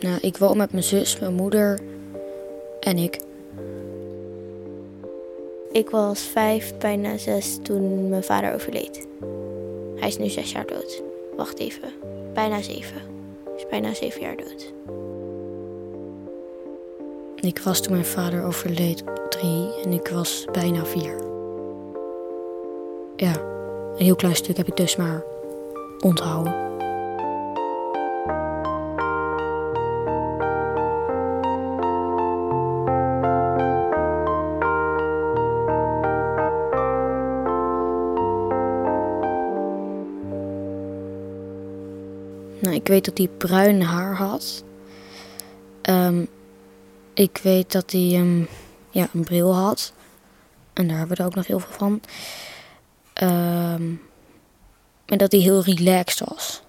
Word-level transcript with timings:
Nou, 0.00 0.18
ik 0.20 0.36
woon 0.36 0.56
met 0.56 0.72
mijn 0.72 0.84
zus, 0.84 1.18
mijn 1.18 1.34
moeder 1.34 1.78
en 2.80 2.98
ik. 2.98 3.20
Ik 5.72 5.90
was 5.90 6.20
vijf, 6.20 6.74
bijna 6.78 7.16
zes 7.16 7.58
toen 7.62 8.08
mijn 8.08 8.24
vader 8.24 8.54
overleed. 8.54 9.06
Hij 9.96 10.08
is 10.08 10.18
nu 10.18 10.28
zes 10.28 10.52
jaar 10.52 10.66
dood. 10.66 11.02
Wacht 11.36 11.58
even. 11.58 11.92
Bijna 12.34 12.62
zeven. 12.62 13.00
Hij 13.44 13.54
is 13.56 13.66
bijna 13.70 13.94
zeven 13.94 14.20
jaar 14.20 14.36
dood. 14.36 14.72
Ik 17.40 17.58
was 17.58 17.80
toen 17.80 17.92
mijn 17.92 18.04
vader 18.04 18.44
overleed 18.44 19.02
drie 19.28 19.74
en 19.84 19.92
ik 19.92 20.08
was 20.08 20.46
bijna 20.52 20.84
vier. 20.84 21.18
Ja, 23.16 23.32
een 23.96 24.04
heel 24.04 24.16
klein 24.16 24.36
stuk 24.36 24.56
heb 24.56 24.66
ik 24.66 24.76
dus 24.76 24.96
maar 24.96 25.24
onthouden. 26.00 26.69
Weet 42.90 43.04
dat 43.04 43.18
hij 43.18 43.28
bruin 43.28 43.82
haar 43.82 44.16
had. 44.16 44.64
Ehm, 45.82 46.24
ik 47.14 47.40
weet 47.42 47.72
dat 47.72 47.92
hij 47.92 48.14
ehm, 48.14 48.44
ja, 48.90 49.08
een 49.12 49.24
bril 49.24 49.54
had. 49.54 49.92
En 50.72 50.88
daar 50.88 50.98
hebben 50.98 51.16
we 51.16 51.22
er 51.22 51.28
ook 51.28 51.34
nog 51.34 51.46
heel 51.46 51.58
veel 51.58 51.72
van. 51.72 52.00
Ehm, 53.12 53.94
en 55.04 55.18
dat 55.18 55.32
hij 55.32 55.40
heel 55.40 55.62
relaxed 55.62 56.28
was. 56.28 56.62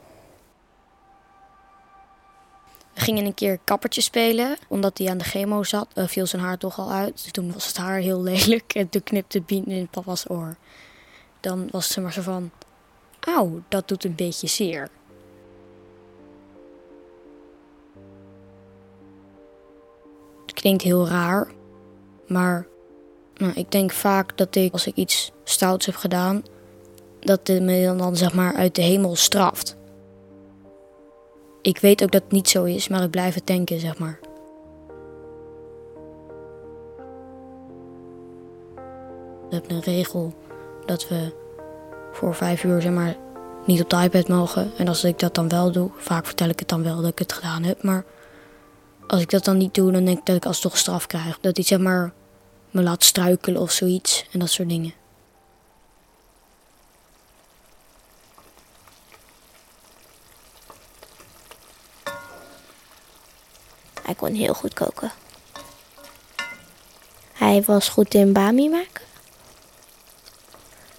We 2.93 3.01
gingen 3.01 3.25
een 3.25 3.33
keer 3.33 3.59
kappertje 3.63 4.01
spelen. 4.01 4.57
Omdat 4.67 4.97
hij 4.97 5.09
aan 5.09 5.17
de 5.17 5.23
chemo 5.23 5.63
zat, 5.63 5.87
uh, 5.95 6.07
viel 6.07 6.25
zijn 6.25 6.41
haar 6.41 6.57
toch 6.57 6.79
al 6.79 6.91
uit. 6.91 7.23
Dus 7.23 7.31
toen 7.31 7.53
was 7.53 7.67
het 7.67 7.77
haar 7.77 7.99
heel 7.99 8.21
lelijk. 8.21 8.73
En 8.73 8.89
toen 8.89 9.03
knipte 9.03 9.41
Bien 9.41 9.65
in 9.65 9.87
papa's 9.87 10.29
oor. 10.29 10.55
Dan 11.39 11.67
was 11.71 11.91
ze 11.91 12.01
maar 12.01 12.13
zo 12.13 12.21
van... 12.21 12.51
Auw, 13.19 13.61
dat 13.67 13.87
doet 13.87 14.03
een 14.03 14.15
beetje 14.15 14.47
zeer. 14.47 14.89
Klinkt 20.61 20.83
heel 20.83 21.07
raar. 21.07 21.47
Maar 22.27 22.67
nou, 23.35 23.53
ik 23.55 23.71
denk 23.71 23.91
vaak 23.91 24.37
dat 24.37 24.55
ik, 24.55 24.73
als 24.73 24.87
ik 24.87 24.95
iets 24.95 25.31
stouts 25.43 25.85
heb 25.85 25.95
gedaan... 25.95 26.43
dat 27.19 27.47
het 27.47 27.61
me 27.61 27.93
dan 27.97 28.15
zeg 28.15 28.33
maar 28.33 28.53
uit 28.55 28.75
de 28.75 28.81
hemel 28.81 29.15
straft. 29.15 29.77
Ik 31.61 31.77
weet 31.77 32.03
ook 32.03 32.11
dat 32.11 32.21
het 32.21 32.31
niet 32.31 32.49
zo 32.49 32.63
is, 32.63 32.87
maar 32.87 33.03
ik 33.03 33.09
blijf 33.09 33.33
het 33.33 33.47
denken, 33.47 33.79
zeg 33.79 33.97
maar. 33.97 34.19
We 39.49 39.57
hebben 39.57 39.75
een 39.75 39.81
regel 39.81 40.33
dat 40.85 41.07
we 41.07 41.33
voor 42.11 42.35
vijf 42.35 42.63
uur 42.63 42.81
zeg 42.81 42.91
maar, 42.91 43.15
niet 43.65 43.81
op 43.81 43.89
de 43.89 44.01
iPad 44.03 44.27
mogen. 44.27 44.71
En 44.77 44.87
als 44.87 45.03
ik 45.03 45.19
dat 45.19 45.35
dan 45.35 45.49
wel 45.49 45.71
doe, 45.71 45.89
vaak 45.97 46.25
vertel 46.25 46.49
ik 46.49 46.59
het 46.59 46.69
dan 46.69 46.83
wel 46.83 46.95
dat 46.95 47.11
ik 47.11 47.19
het 47.19 47.33
gedaan 47.33 47.63
heb. 47.63 47.83
Maar 47.83 48.05
als 49.11 49.21
ik 49.21 49.29
dat 49.29 49.45
dan 49.45 49.57
niet 49.57 49.73
doe, 49.73 49.91
dan 49.91 50.05
denk 50.05 50.17
ik 50.17 50.25
dat 50.25 50.35
ik 50.35 50.45
alsnog 50.45 50.77
straf 50.77 51.07
krijg. 51.07 51.39
Dat 51.39 51.55
hij 51.55 51.65
zeg 51.65 51.79
maar 51.79 52.13
me 52.69 52.81
laat 52.81 53.03
struikelen 53.03 53.61
of 53.61 53.71
zoiets 53.71 54.25
en 54.31 54.39
dat 54.39 54.49
soort 54.49 54.69
dingen. 54.69 54.93
Hij 64.01 64.15
kon 64.15 64.33
heel 64.33 64.53
goed 64.53 64.73
koken. 64.73 65.11
Hij 67.33 67.63
was 67.63 67.89
goed 67.89 68.13
in 68.13 68.33
bami 68.33 68.69
maken. 68.69 69.05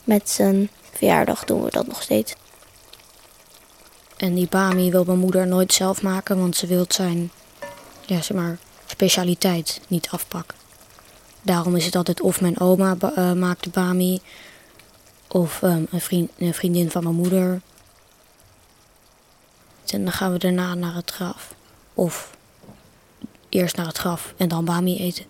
Met 0.04 0.30
zijn 0.30 0.70
verjaardag 0.90 1.44
doen 1.44 1.62
we 1.62 1.70
dat 1.70 1.86
nog 1.86 2.02
steeds. 2.02 2.34
En 4.16 4.34
die 4.34 4.48
bami 4.48 4.90
wil 4.90 5.04
mijn 5.04 5.18
moeder 5.18 5.46
nooit 5.46 5.72
zelf 5.72 6.02
maken, 6.02 6.38
want 6.38 6.56
ze 6.56 6.66
wil 6.66 6.84
zijn 6.88 7.30
ja, 8.12 8.22
zeg 8.22 8.36
maar, 8.36 8.58
specialiteit 8.86 9.80
niet 9.88 10.08
afpakken. 10.10 10.58
Daarom 11.42 11.76
is 11.76 11.84
het 11.84 11.96
altijd 11.96 12.20
of 12.20 12.40
mijn 12.40 12.60
oma 12.60 12.96
uh, 13.02 13.32
maakt 13.32 13.64
de 13.64 13.70
bami, 13.70 14.20
of 15.28 15.62
um, 15.62 15.86
een, 15.90 16.00
vriend, 16.00 16.30
een 16.38 16.54
vriendin 16.54 16.90
van 16.90 17.02
mijn 17.02 17.14
moeder. 17.14 17.60
En 19.86 20.04
dan 20.04 20.12
gaan 20.12 20.32
we 20.32 20.38
daarna 20.38 20.74
naar 20.74 20.94
het 20.94 21.10
graf. 21.10 21.54
Of 21.94 22.36
eerst 23.48 23.76
naar 23.76 23.86
het 23.86 23.98
graf 23.98 24.34
en 24.36 24.48
dan 24.48 24.64
bami 24.64 24.98
eten. 24.98 25.24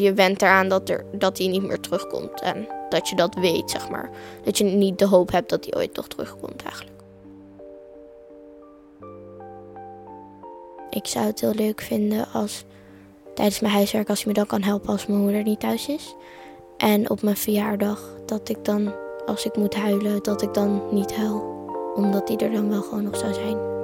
Je 0.00 0.12
went 0.14 0.42
eraan 0.42 0.68
dat, 0.68 0.88
er, 0.88 1.04
dat 1.12 1.38
hij 1.38 1.46
niet 1.46 1.62
meer 1.62 1.80
terugkomt. 1.80 2.40
En 2.40 2.66
dat 2.88 3.08
je 3.08 3.16
dat 3.16 3.34
weet, 3.34 3.70
zeg 3.70 3.90
maar. 3.90 4.10
Dat 4.44 4.58
je 4.58 4.64
niet 4.64 4.98
de 4.98 5.06
hoop 5.06 5.30
hebt 5.30 5.50
dat 5.50 5.64
hij 5.64 5.80
ooit 5.80 5.94
toch 5.94 6.08
terugkomt, 6.08 6.62
eigenlijk. 6.62 6.96
Ik 10.90 11.06
zou 11.06 11.26
het 11.26 11.40
heel 11.40 11.54
leuk 11.54 11.80
vinden 11.80 12.26
als 12.32 12.64
tijdens 13.34 13.60
mijn 13.60 13.72
huiswerk, 13.72 14.08
als 14.08 14.18
hij 14.18 14.32
me 14.32 14.38
dan 14.38 14.46
kan 14.46 14.62
helpen 14.62 14.88
als 14.88 15.06
mijn 15.06 15.20
moeder 15.20 15.42
niet 15.42 15.60
thuis 15.60 15.88
is. 15.88 16.14
En 16.76 17.10
op 17.10 17.22
mijn 17.22 17.36
verjaardag, 17.36 18.14
dat 18.26 18.48
ik 18.48 18.64
dan, 18.64 18.92
als 19.26 19.44
ik 19.44 19.56
moet 19.56 19.74
huilen, 19.74 20.22
dat 20.22 20.42
ik 20.42 20.54
dan 20.54 20.82
niet 20.90 21.16
huil. 21.16 21.56
Omdat 21.94 22.28
hij 22.28 22.36
er 22.36 22.52
dan 22.52 22.68
wel 22.68 22.82
gewoon 22.82 23.04
nog 23.04 23.16
zou 23.16 23.34
zijn. 23.34 23.77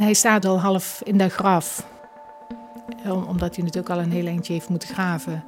Hij 0.00 0.14
staat 0.14 0.44
al 0.44 0.60
half 0.60 1.00
in 1.04 1.18
de 1.18 1.28
graf, 1.28 1.86
omdat 3.04 3.54
hij 3.56 3.64
natuurlijk 3.64 3.90
al 3.90 3.98
een 3.98 4.12
heel 4.12 4.26
eindje 4.26 4.52
heeft 4.52 4.68
moeten 4.68 4.88
graven. 4.88 5.44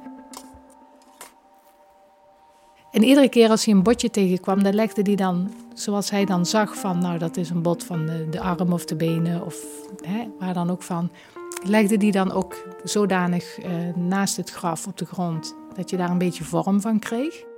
En 2.91 3.03
iedere 3.03 3.29
keer 3.29 3.49
als 3.49 3.65
hij 3.65 3.73
een 3.73 3.83
botje 3.83 4.09
tegenkwam, 4.09 4.63
dan 4.63 4.73
legde 4.73 5.01
hij 5.01 5.15
dan, 5.15 5.53
zoals 5.73 6.09
hij 6.09 6.25
dan 6.25 6.45
zag 6.45 6.77
van, 6.77 6.99
nou 6.99 7.17
dat 7.17 7.37
is 7.37 7.49
een 7.49 7.61
bot 7.61 7.83
van 7.83 8.05
de, 8.05 8.39
arm 8.39 8.73
of 8.73 8.85
de 8.85 8.95
benen 8.95 9.45
of 9.45 9.55
hè, 10.05 10.27
waar 10.39 10.53
dan 10.53 10.69
ook 10.69 10.83
van, 10.83 11.11
legde 11.63 11.97
hij 11.97 12.11
dan 12.11 12.31
ook 12.31 12.67
zodanig 12.83 13.59
eh, 13.59 13.71
naast 13.95 14.37
het 14.37 14.49
graf 14.49 14.87
op 14.87 14.97
de 14.97 15.05
grond 15.05 15.55
dat 15.75 15.89
je 15.89 15.97
daar 15.97 16.09
een 16.09 16.17
beetje 16.17 16.43
vorm 16.43 16.81
van 16.81 16.99
kreeg. 16.99 17.52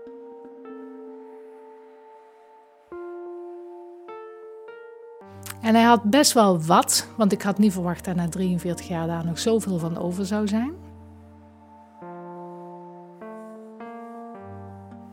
En 5.66 5.76
hij 5.76 5.84
had 5.84 6.04
best 6.04 6.34
wel 6.34 6.62
wat, 6.62 7.08
want 7.18 7.32
ik 7.32 7.42
had 7.42 7.58
niet 7.58 7.74
verwacht 7.74 8.06
dat 8.06 8.16
na 8.16 8.30
43 8.30 8.88
jaar 8.88 9.08
daar 9.08 9.26
nog 9.26 9.40
zoveel 9.40 9.78
van 9.78 9.98
over 9.98 10.26
zou 10.26 10.48
zijn. 10.48 10.74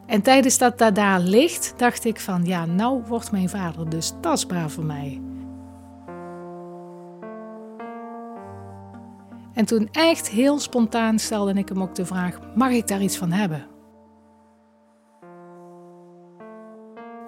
En 0.06 0.22
tijdens 0.22 0.58
dat 0.58 0.78
dat 0.78 0.94
daar 0.94 1.20
ligt, 1.20 1.74
dacht 1.76 2.04
ik 2.04 2.20
van 2.20 2.44
ja, 2.44 2.66
nou 2.66 3.02
wordt 3.06 3.32
mijn 3.32 3.48
vader 3.48 3.88
dus 3.88 4.12
tastbaar 4.20 4.70
voor 4.70 4.84
mij. 4.84 5.20
En 9.54 9.64
toen 9.64 9.88
echt 9.92 10.28
heel 10.28 10.58
spontaan 10.58 11.18
stelde 11.18 11.52
ik 11.52 11.68
hem 11.68 11.82
ook 11.82 11.94
de 11.94 12.06
vraag: 12.06 12.38
mag 12.54 12.70
ik 12.70 12.88
daar 12.88 13.02
iets 13.02 13.16
van 13.16 13.32
hebben? 13.32 13.71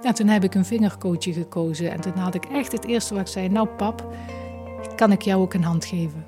En 0.05 0.15
toen 0.15 0.29
heb 0.29 0.45
ik 0.45 0.55
een 0.55 0.65
vingercoachje 0.65 1.33
gekozen. 1.33 1.91
En 1.91 2.01
toen 2.01 2.17
had 2.17 2.35
ik 2.35 2.45
echt 2.45 2.73
het 2.73 2.85
eerste 2.85 3.15
wat 3.15 3.23
ik 3.23 3.33
zei: 3.33 3.49
Nou, 3.49 3.69
pap, 3.69 4.15
kan 4.97 5.13
ik 5.13 5.23
jou 5.23 5.43
ook 5.43 5.55
een 5.55 5.65
hand 5.65 5.85
geven? 5.85 6.27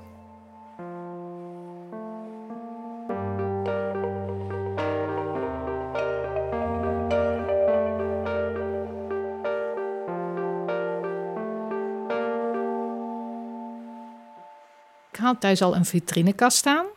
Ik 15.12 15.22
had 15.22 15.40
thuis 15.40 15.62
al 15.62 15.76
een 15.76 15.84
vitrinekast 15.84 16.56
staan. 16.56 16.95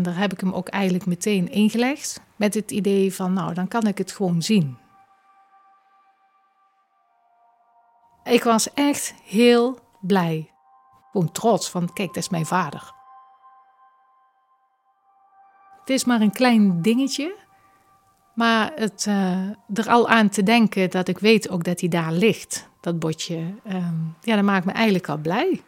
En 0.00 0.06
daar 0.06 0.18
heb 0.18 0.32
ik 0.32 0.40
hem 0.40 0.52
ook 0.52 0.68
eigenlijk 0.68 1.06
meteen 1.06 1.50
ingelegd. 1.50 2.20
Met 2.36 2.54
het 2.54 2.70
idee 2.70 3.14
van, 3.14 3.32
nou, 3.32 3.54
dan 3.54 3.68
kan 3.68 3.86
ik 3.86 3.98
het 3.98 4.12
gewoon 4.12 4.42
zien. 4.42 4.78
Ik 8.24 8.42
was 8.42 8.72
echt 8.72 9.14
heel 9.24 9.78
blij. 10.00 10.50
Gewoon 11.12 11.32
trots 11.32 11.70
van, 11.70 11.92
kijk, 11.92 12.08
dat 12.08 12.16
is 12.16 12.28
mijn 12.28 12.46
vader. 12.46 12.92
Het 15.80 15.90
is 15.90 16.04
maar 16.04 16.20
een 16.20 16.32
klein 16.32 16.82
dingetje. 16.82 17.36
Maar 18.34 18.72
het, 18.74 19.06
uh, 19.08 19.48
er 19.74 19.88
al 19.88 20.08
aan 20.08 20.28
te 20.28 20.42
denken 20.42 20.90
dat 20.90 21.08
ik 21.08 21.18
weet 21.18 21.50
ook 21.50 21.64
dat 21.64 21.80
hij 21.80 21.88
daar 21.88 22.12
ligt, 22.12 22.68
dat 22.80 22.98
botje, 22.98 23.54
ehm, 23.64 23.98
ja, 24.20 24.34
dat 24.34 24.44
maakt 24.44 24.64
me 24.64 24.72
eigenlijk 24.72 25.08
al 25.08 25.18
blij. 25.18 25.62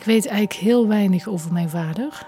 Ik 0.00 0.06
weet 0.06 0.26
eigenlijk 0.26 0.60
heel 0.60 0.88
weinig 0.88 1.26
over 1.26 1.52
mijn 1.52 1.70
vader. 1.70 2.26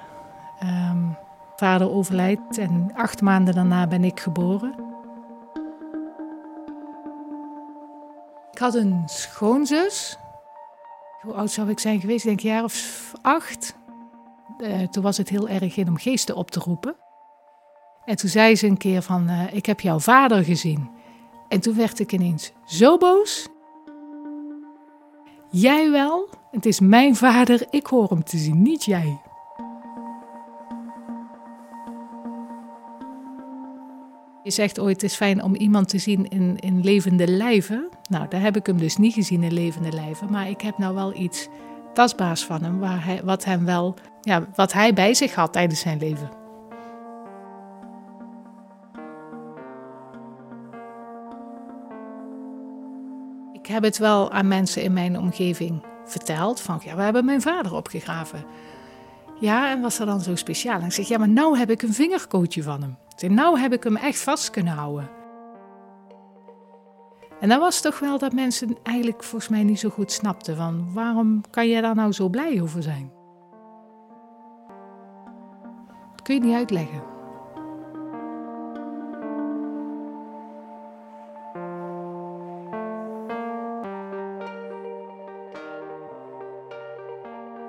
Um, 0.63 1.17
vader 1.57 1.91
overlijdt 1.91 2.59
en 2.59 2.91
acht 2.95 3.21
maanden 3.21 3.55
daarna 3.55 3.87
ben 3.87 4.05
ik 4.05 4.21
geboren. 4.21 4.75
Ik 8.51 8.59
had 8.59 8.75
een 8.75 9.03
schoonzus. 9.07 10.19
Hoe 11.21 11.35
oud 11.35 11.51
zou 11.51 11.69
ik 11.69 11.79
zijn 11.79 12.01
geweest? 12.01 12.25
Ik 12.25 12.29
denk 12.29 12.43
een 12.43 12.49
jaar 12.49 12.65
of 12.65 13.13
acht. 13.23 13.75
Uh, 14.59 14.89
toen 14.89 15.03
was 15.03 15.17
het 15.17 15.29
heel 15.29 15.49
erg 15.49 15.77
in 15.77 15.89
om 15.89 15.97
geesten 15.97 16.37
op 16.37 16.51
te 16.51 16.61
roepen. 16.61 16.97
En 18.05 18.17
toen 18.17 18.31
zei 18.31 18.57
ze 18.57 18.67
een 18.67 18.77
keer 18.77 19.03
van, 19.03 19.31
uh, 19.31 19.53
ik 19.53 19.67
heb 19.67 19.81
jouw 19.81 19.99
vader 19.99 20.45
gezien. 20.45 20.91
En 21.49 21.61
toen 21.61 21.77
werd 21.77 21.99
ik 21.99 22.13
ineens 22.13 22.53
zo 22.65 22.99
boos. 22.99 23.49
Jij 25.53 25.91
wel? 25.91 26.29
Het 26.51 26.67
is 26.67 26.81
mijn 26.81 27.17
vader, 27.17 27.67
ik 27.71 27.87
hoor 27.87 28.09
hem 28.09 28.25
te 28.25 28.39
zien, 28.39 28.63
niet 28.63 28.85
jij. 28.85 29.21
Je 34.43 34.51
zegt 34.51 34.81
ooit, 34.81 34.93
het 34.93 35.11
is 35.11 35.17
fijn 35.17 35.43
om 35.43 35.55
iemand 35.55 35.89
te 35.89 35.99
zien 35.99 36.29
in, 36.29 36.57
in 36.59 36.81
levende 36.81 37.27
lijven. 37.27 37.89
Nou, 38.09 38.29
daar 38.29 38.41
heb 38.41 38.57
ik 38.57 38.67
hem 38.67 38.79
dus 38.79 38.97
niet 38.97 39.15
gezien 39.15 39.43
in 39.43 39.53
levende 39.53 39.93
lijven. 39.93 40.31
Maar 40.31 40.49
ik 40.49 40.61
heb 40.61 40.79
nou 40.79 40.95
wel 40.95 41.17
iets 41.17 41.49
tastbaars 41.95 42.45
van 42.45 42.63
hem, 42.63 42.79
waar 42.79 43.05
hij, 43.05 43.21
wat, 43.25 43.45
hem 43.45 43.65
wel, 43.65 43.95
ja, 44.21 44.49
wat 44.55 44.73
hij 44.73 44.93
bij 44.93 45.15
zich 45.15 45.35
had 45.35 45.53
tijdens 45.53 45.81
zijn 45.81 45.99
leven. 45.99 46.42
Ik 53.62 53.69
heb 53.69 53.82
het 53.82 53.99
wel 53.99 54.32
aan 54.32 54.49
mensen 54.49 54.82
in 54.82 54.93
mijn 54.93 55.19
omgeving 55.19 55.82
verteld. 56.05 56.61
Van 56.61 56.81
ja, 56.85 56.97
we 56.97 57.03
hebben 57.03 57.25
mijn 57.25 57.43
vader 57.43 57.75
opgegraven. 57.75 58.44
Ja, 59.41 59.70
en 59.70 59.81
was 59.81 59.99
er 59.99 60.06
dan 60.06 60.20
zo 60.20 60.35
speciaal? 60.35 60.79
En 60.81 60.87
ik 60.87 60.93
zeg, 60.93 61.09
ja, 61.09 61.19
maar 61.19 61.29
nou 61.29 61.59
heb 61.59 61.70
ik 61.70 61.82
een 61.82 61.93
vingerkootje 61.93 62.62
van 62.62 62.82
hem. 62.82 62.97
En 63.19 63.35
nou 63.35 63.59
heb 63.59 63.73
ik 63.73 63.85
hem 63.85 63.97
echt 63.97 64.19
vast 64.19 64.50
kunnen 64.50 64.73
houden. 64.73 65.11
En 67.41 67.49
dat 67.49 67.61
was 67.61 67.81
toch 67.81 67.99
wel 67.99 68.19
dat 68.19 68.32
mensen 68.32 68.76
eigenlijk 68.82 69.25
volgens 69.25 69.50
mij 69.50 69.62
niet 69.62 69.81
zo 69.81 69.88
goed 69.88 70.12
snapten 70.12 70.56
van 70.56 70.93
waarom 70.93 71.41
kan 71.50 71.69
jij 71.69 71.81
daar 71.81 71.94
nou 71.94 72.12
zo 72.12 72.29
blij 72.29 72.62
over 72.62 72.82
zijn? 72.82 73.12
Dat 76.12 76.23
kun 76.23 76.35
je 76.35 76.41
niet 76.41 76.55
uitleggen. 76.55 77.12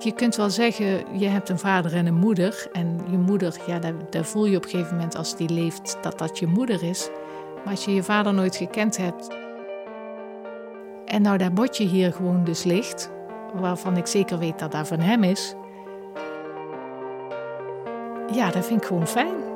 Je 0.04 0.12
kunt 0.12 0.36
wel 0.36 0.50
zeggen, 0.50 1.18
je 1.18 1.26
hebt 1.26 1.48
een 1.48 1.58
vader 1.58 1.94
en 1.94 2.06
een 2.06 2.14
moeder. 2.14 2.68
En 2.72 3.00
je 3.10 3.18
moeder, 3.18 3.56
ja, 3.66 3.78
daar, 4.10 4.24
voel 4.24 4.46
je 4.46 4.56
op 4.56 4.64
een 4.64 4.70
gegeven 4.70 4.94
moment 4.96 5.16
als 5.16 5.36
die 5.36 5.48
leeft 5.48 5.98
dat 6.02 6.18
dat 6.18 6.38
je 6.38 6.46
moeder 6.46 6.82
is. 6.82 7.08
Maar 7.54 7.72
als 7.72 7.84
je 7.84 7.94
je 7.94 8.02
vader 8.02 8.34
nooit 8.34 8.56
gekend 8.56 8.96
hebt. 8.96 9.28
En 11.04 11.22
nou 11.22 11.38
dat 11.38 11.54
botje 11.54 11.84
hier 11.84 12.12
gewoon 12.12 12.44
dus 12.44 12.64
ligt, 12.64 13.10
waarvan 13.54 13.96
ik 13.96 14.06
zeker 14.06 14.38
weet 14.38 14.58
dat 14.58 14.72
dat 14.72 14.88
van 14.88 15.00
hem 15.00 15.22
is. 15.22 15.54
Ja, 18.32 18.50
dat 18.50 18.66
vind 18.66 18.80
ik 18.80 18.86
gewoon 18.86 19.06
fijn. 19.06 19.53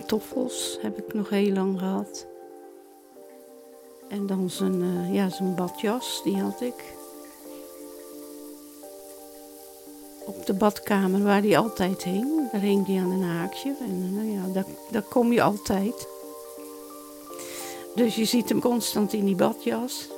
Pantoffels 0.00 0.78
heb 0.80 0.98
ik 0.98 1.14
nog 1.14 1.28
heel 1.28 1.52
lang 1.52 1.78
gehad. 1.78 2.26
En 4.08 4.26
dan 4.26 4.50
zijn, 4.50 4.82
uh, 4.82 5.14
ja, 5.14 5.28
zijn 5.28 5.54
badjas, 5.54 6.20
die 6.24 6.40
had 6.40 6.60
ik. 6.60 6.94
Op 10.26 10.46
de 10.46 10.54
badkamer 10.54 11.22
waar 11.22 11.40
hij 11.40 11.58
altijd 11.58 12.02
hing, 12.02 12.50
daar 12.50 12.60
hing 12.60 12.86
hij 12.86 12.96
aan 12.96 13.10
een 13.10 13.22
haakje. 13.22 13.74
En 13.80 14.14
uh, 14.14 14.34
ja, 14.34 14.52
daar, 14.52 14.64
daar 14.90 15.02
kom 15.02 15.32
je 15.32 15.42
altijd. 15.42 16.08
Dus 17.94 18.14
je 18.14 18.24
ziet 18.24 18.48
hem 18.48 18.60
constant 18.60 19.12
in 19.12 19.24
die 19.24 19.36
badjas. 19.36 20.08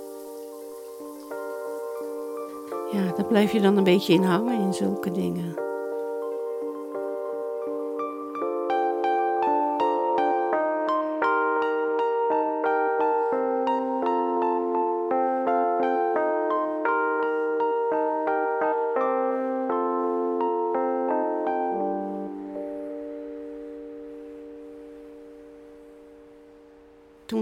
Ja, 2.92 3.12
daar 3.16 3.26
blijf 3.26 3.52
je 3.52 3.60
dan 3.60 3.76
een 3.76 3.84
beetje 3.84 4.12
in 4.12 4.22
hangen 4.22 4.60
in 4.60 4.74
zulke 4.74 5.10
dingen. 5.10 5.71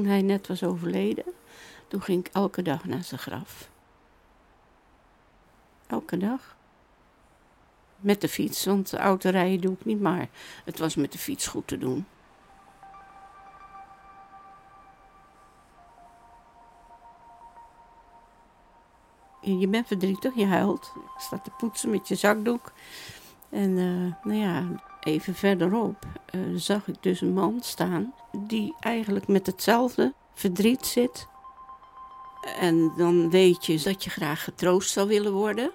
Toen 0.01 0.09
hij 0.09 0.23
net 0.23 0.47
was 0.47 0.63
overleden, 0.63 1.25
toen 1.89 2.03
ging 2.03 2.27
ik 2.27 2.33
elke 2.33 2.63
dag 2.63 2.85
naar 2.85 3.05
zijn 3.05 3.21
graf. 3.21 3.71
Elke 5.87 6.17
dag. 6.17 6.57
Met 7.97 8.21
de 8.21 8.29
fiets, 8.29 8.65
want 8.65 8.95
autorijden 8.95 9.61
doe 9.61 9.73
ik 9.73 9.85
niet, 9.85 10.01
maar 10.01 10.29
het 10.65 10.79
was 10.79 10.95
met 10.95 11.13
de 11.13 11.19
fiets 11.19 11.47
goed 11.47 11.67
te 11.67 11.79
doen. 11.79 12.07
Je 19.41 19.69
bent 19.69 19.87
verdrietig, 19.87 20.35
je 20.35 20.47
huilt. 20.47 20.93
Je 20.95 21.23
staat 21.23 21.45
te 21.45 21.51
poetsen 21.51 21.91
met 21.91 22.09
je 22.09 22.15
zakdoek. 22.15 22.73
En 23.51 23.71
uh, 23.71 24.13
nou 24.23 24.39
ja, 24.39 24.65
even 25.01 25.35
verderop 25.35 26.07
uh, 26.35 26.41
zag 26.57 26.89
ik 26.89 27.03
dus 27.03 27.21
een 27.21 27.33
man 27.33 27.59
staan 27.63 28.15
die 28.33 28.75
eigenlijk 28.81 29.29
met 29.29 29.47
hetzelfde 29.47 30.15
verdriet 30.35 30.87
zit. 30.87 31.29
En 32.59 32.93
dan 32.97 33.31
weet 33.31 33.67
je 33.67 33.81
dat 33.81 34.05
je 34.05 34.11
graag 34.11 34.45
getroost 34.45 34.91
zou 34.91 35.09
willen 35.09 35.33
worden, 35.33 35.71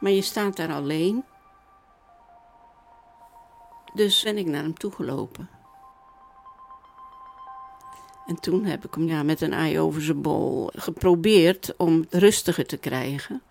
maar 0.00 0.12
je 0.12 0.22
staat 0.22 0.56
daar 0.56 0.72
alleen. 0.72 1.24
Dus 3.94 4.22
ben 4.22 4.38
ik 4.38 4.46
naar 4.46 4.62
hem 4.62 4.74
toegelopen. 4.74 5.48
En 8.26 8.40
toen 8.40 8.64
heb 8.64 8.84
ik 8.84 8.94
hem 8.94 9.06
ja, 9.06 9.22
met 9.22 9.40
een 9.40 9.52
ei 9.52 9.80
over 9.80 10.02
zijn 10.02 10.22
bol 10.22 10.70
geprobeerd 10.74 11.76
om 11.76 12.06
rustiger 12.10 12.66
te 12.66 12.76
krijgen. 12.76 13.42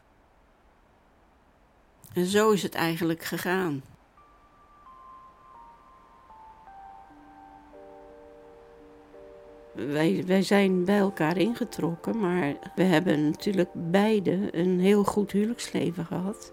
En 2.13 2.25
zo 2.25 2.51
is 2.51 2.63
het 2.63 2.75
eigenlijk 2.75 3.23
gegaan. 3.23 3.83
wij, 9.73 10.23
wij 10.25 10.43
zijn 10.43 10.85
bij 10.85 10.97
elkaar 10.97 11.37
ingetrokken, 11.37 12.19
maar 12.19 12.55
we 12.75 12.83
hebben 12.83 13.25
natuurlijk 13.25 13.69
beide 13.73 14.57
een 14.57 14.79
heel 14.79 15.03
goed 15.03 15.31
huwelijksleven 15.31 16.05
gehad. 16.05 16.51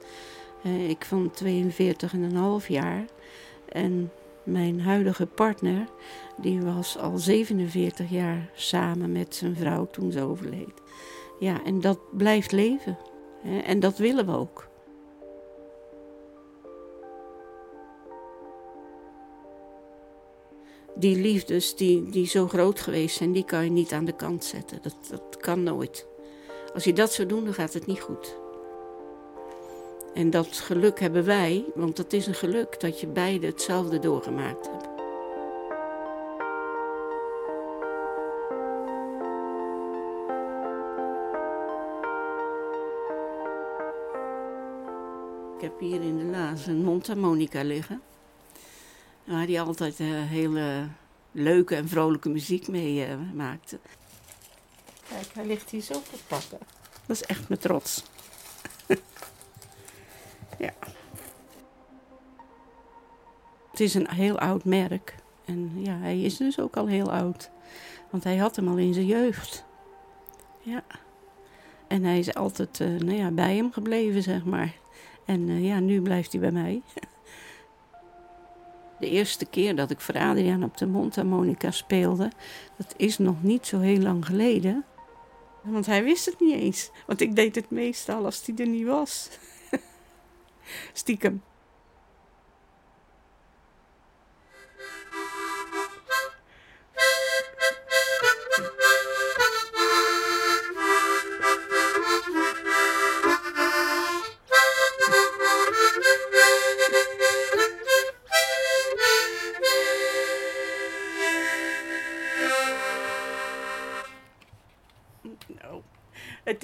Uh, 0.63 0.89
ik 0.89 1.05
van 1.05 1.33
42,5 2.61 2.67
jaar 2.69 3.05
en 3.69 4.11
mijn 4.43 4.81
huidige 4.81 5.27
partner, 5.27 5.87
die 6.37 6.61
was 6.61 6.99
al 6.99 7.19
47 7.19 8.11
jaar 8.11 8.51
samen 8.55 9.13
met 9.13 9.35
zijn 9.35 9.57
vrouw 9.57 9.87
toen 9.87 10.13
ze 10.13 10.23
overleed. 10.23 10.83
Ja, 11.39 11.65
en 11.65 11.81
dat 11.81 11.99
blijft 12.17 12.53
leven. 12.53 12.99
Hè, 13.43 13.59
en 13.59 13.81
dat 13.81 13.99
willen 13.99 14.27
we 14.27 14.33
ook. 14.33 14.68
Die 20.99 21.17
liefdes 21.17 21.77
die, 21.77 22.11
die 22.11 22.27
zo 22.27 22.49
groot 22.49 22.81
geweest 22.81 23.17
zijn, 23.17 23.33
die 23.33 23.45
kan 23.45 23.65
je 23.65 23.71
niet 23.71 23.93
aan 23.93 24.05
de 24.05 24.17
kant 24.17 24.45
zetten. 24.45 24.79
Dat, 24.83 24.97
dat 25.11 25.37
kan 25.37 25.63
nooit. 25.63 26.07
Als 26.75 26.85
je 26.85 26.93
dat 26.93 27.13
zou 27.13 27.29
doen, 27.29 27.45
dan 27.45 27.55
gaat 27.55 27.73
het 27.73 27.87
niet 27.87 28.01
goed. 28.01 28.37
En 30.15 30.31
dat 30.31 30.47
geluk 30.47 31.01
hebben 31.01 31.25
wij, 31.25 31.65
want 31.75 31.99
het 31.99 32.13
is 32.13 32.27
een 32.27 32.35
geluk 32.35 32.81
dat 32.81 33.01
je 33.01 33.07
beide 33.07 33.47
hetzelfde 33.47 33.99
doorgemaakt 33.99 34.69
hebt. 34.71 34.89
Ik 45.57 45.65
heb 45.65 45.81
hier 45.81 46.03
in 46.03 46.19
de 46.19 46.25
laas 46.25 46.67
een 46.67 46.85
mondharmonica 46.85 47.63
liggen. 47.63 48.03
Waar 49.29 49.47
hij 49.47 49.61
altijd 49.61 50.01
uh, 50.01 50.09
hele 50.11 50.89
leuke 51.33 51.75
en 51.75 51.89
vrolijke 51.89 52.29
muziek 52.29 52.69
mee 52.69 53.09
uh, 53.09 53.15
maakte. 53.35 53.79
Kijk, 55.09 55.27
hij 55.35 55.47
ligt 55.47 55.71
hier 55.71 55.81
zo 55.81 55.93
te 55.93 56.19
pakken. 56.27 56.59
Dat 57.07 57.17
is 57.17 57.23
echt 57.23 57.49
mijn 57.49 57.61
trots. 57.61 58.03
ja. 60.59 60.73
Het 63.71 63.81
is 63.81 63.95
een 63.95 64.11
heel 64.11 64.39
oud 64.39 64.65
merk. 64.65 65.15
En 65.45 65.73
ja, 65.83 65.97
hij 65.99 66.21
is 66.21 66.37
dus 66.37 66.61
ook 66.61 66.77
al 66.77 66.87
heel 66.87 67.13
oud. 67.13 67.51
Want 68.11 68.25
hij 68.25 68.37
had 68.37 68.57
hem 68.57 68.69
al 68.69 68.77
in 68.77 68.95
zijn 68.95 69.07
jeugd. 69.07 69.65
Ja. 70.61 70.85
En 71.87 72.05
hij 72.05 72.19
is 72.19 72.35
altijd 72.35 72.81
uh, 72.81 72.89
nou 72.89 73.17
ja, 73.17 73.31
bij 73.31 73.57
hem 73.57 73.73
gebleven, 73.73 74.23
zeg 74.23 74.45
maar. 74.45 74.75
En 75.25 75.63
ja, 75.63 75.81
nu 75.81 76.03
blijft 76.03 76.33
hij 76.33 76.41
bij 76.41 76.53
mij. 76.53 76.83
De 78.99 79.11
eerste 79.11 79.45
keer 79.45 79.77
dat 79.77 79.91
ik 79.91 80.01
voor 80.01 80.19
Adriaan 80.19 80.63
op 80.63 80.77
de 80.77 80.87
mondharmonica 80.87 81.71
speelde, 81.71 82.31
dat 82.77 82.95
is 82.97 83.19
nog 83.19 83.43
niet 83.43 83.67
zo 83.67 83.79
heel 83.79 84.01
lang 84.01 84.27
geleden. 84.27 84.85
Want 85.63 85.87
hij 85.87 86.05
wist 86.05 86.25
het 86.25 86.41
niet 86.41 86.55
eens. 86.55 86.91
Want 87.07 87.21
ik 87.21 87.37
deed 87.37 87.55
het 87.55 87.71
meestal 87.71 88.25
als 88.25 88.47
hij 88.47 88.55
er 88.57 88.67
niet 88.67 88.87
was. 88.87 89.29
Stiekem. 90.93 91.43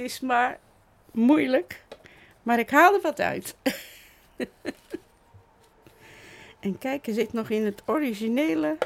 Is 0.04 0.20
maar 0.20 0.58
moeilijk, 1.10 1.84
maar 2.42 2.58
ik 2.58 2.70
haal 2.70 2.94
er 2.94 3.00
wat 3.00 3.20
uit. 3.20 3.56
en 6.60 6.78
kijk, 6.78 7.06
er 7.06 7.14
zit 7.14 7.32
nog 7.32 7.50
in 7.50 7.64
het 7.64 7.82
originele 7.86 8.78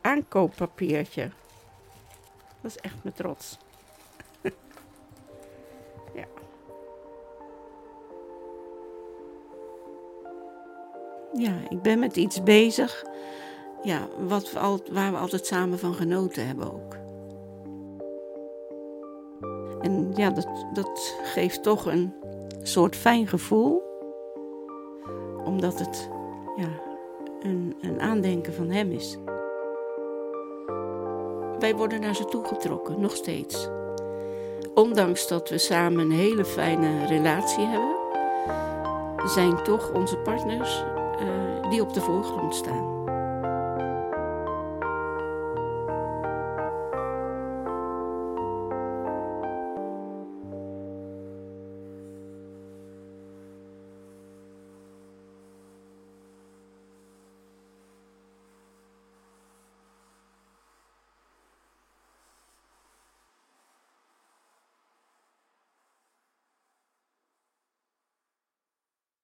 aankooppapiertje. 0.00 1.30
Dat 2.60 2.70
is 2.70 2.76
echt 2.76 3.02
mijn 3.02 3.14
trots. 3.14 3.58
ja. 6.14 6.26
Ja, 11.32 11.54
ik 11.68 11.82
ben 11.82 11.98
met 11.98 12.16
iets 12.16 12.42
bezig. 12.42 13.04
Ja, 13.82 14.08
wat 14.18 14.52
we 14.52 14.58
al, 14.58 14.82
waar 14.90 15.12
we 15.12 15.18
altijd 15.18 15.46
samen 15.46 15.78
van 15.78 15.94
genoten 15.94 16.46
hebben 16.46 16.72
ook. 16.72 17.03
En 19.84 20.12
ja, 20.14 20.30
dat, 20.30 20.46
dat 20.72 21.16
geeft 21.22 21.62
toch 21.62 21.86
een 21.86 22.14
soort 22.62 22.96
fijn 22.96 23.26
gevoel. 23.26 23.82
Omdat 25.44 25.78
het 25.78 26.10
ja, 26.56 26.68
een, 27.40 27.76
een 27.80 28.00
aandenken 28.00 28.54
van 28.54 28.70
hem 28.70 28.90
is. 28.90 29.18
Wij 31.58 31.76
worden 31.76 32.00
naar 32.00 32.14
ze 32.14 32.24
toe 32.24 32.44
getrokken, 32.44 33.00
nog 33.00 33.16
steeds. 33.16 33.68
Ondanks 34.74 35.28
dat 35.28 35.48
we 35.48 35.58
samen 35.58 35.98
een 35.98 36.12
hele 36.12 36.44
fijne 36.44 37.06
relatie 37.06 37.64
hebben, 37.64 37.96
zijn 39.28 39.62
toch 39.62 39.92
onze 39.92 40.16
partners 40.16 40.84
uh, 41.20 41.70
die 41.70 41.82
op 41.82 41.94
de 41.94 42.00
voorgrond 42.00 42.54
staan. 42.54 42.93